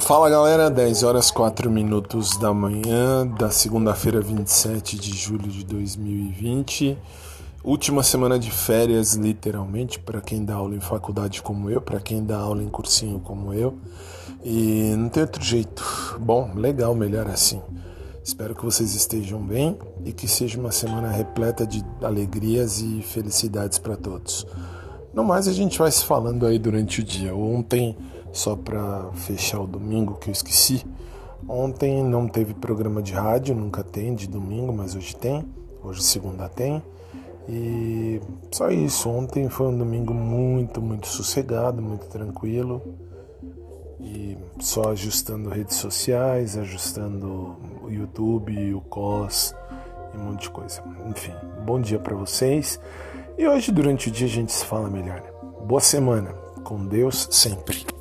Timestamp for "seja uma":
20.28-20.70